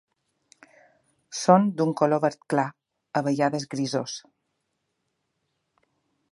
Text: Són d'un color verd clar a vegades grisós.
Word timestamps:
Són 1.41 1.67
d'un 1.81 1.91
color 2.01 2.23
verd 2.25 2.41
clar 2.53 2.65
a 3.21 3.25
vegades 3.29 3.69
grisós. 3.75 4.19